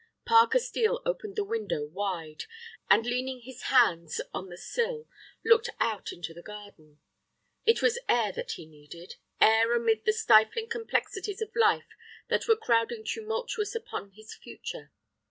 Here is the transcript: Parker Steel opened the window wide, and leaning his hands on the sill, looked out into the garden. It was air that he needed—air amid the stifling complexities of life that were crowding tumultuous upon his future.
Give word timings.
Parker 0.25 0.57
Steel 0.57 0.99
opened 1.05 1.35
the 1.35 1.43
window 1.43 1.85
wide, 1.85 2.45
and 2.89 3.05
leaning 3.05 3.41
his 3.41 3.61
hands 3.65 4.19
on 4.33 4.49
the 4.49 4.57
sill, 4.57 5.07
looked 5.45 5.69
out 5.79 6.11
into 6.11 6.33
the 6.33 6.41
garden. 6.41 6.99
It 7.67 7.83
was 7.83 7.99
air 8.09 8.31
that 8.31 8.53
he 8.53 8.65
needed—air 8.65 9.71
amid 9.75 10.05
the 10.05 10.13
stifling 10.13 10.69
complexities 10.69 11.39
of 11.39 11.55
life 11.55 11.93
that 12.29 12.47
were 12.47 12.55
crowding 12.55 13.03
tumultuous 13.05 13.75
upon 13.75 14.13
his 14.13 14.33
future. 14.33 14.91